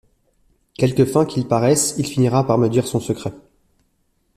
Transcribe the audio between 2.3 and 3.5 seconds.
par me dire son secret.